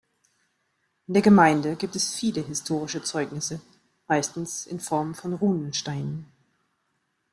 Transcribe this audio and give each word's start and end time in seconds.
In 1.05 1.13
der 1.13 1.21
Gemeinde 1.21 1.75
gibt 1.75 1.95
es 1.95 2.15
viele 2.15 2.41
historische 2.41 3.03
Zeugnisse, 3.03 3.61
meistens 4.07 4.65
in 4.65 4.79
Form 4.79 5.13
von 5.13 5.33
Runensteinen. 5.35 6.25